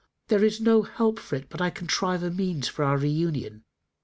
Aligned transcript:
There 0.29 0.43
is 0.43 0.59
no 0.59 0.81
help 0.81 1.19
for 1.19 1.35
it 1.35 1.47
but 1.47 1.61
I 1.61 1.69
contrive 1.69 2.23
a 2.23 2.31
means 2.31 2.67
for 2.67 2.83
our 2.83 2.97
reunion." 2.97 3.65